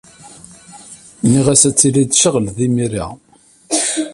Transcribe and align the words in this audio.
Nniɣ-as 1.23 1.63
ad 1.69 1.75
tilid 1.75 2.09
tceɣled 2.11 2.57
imir-a. 2.67 3.07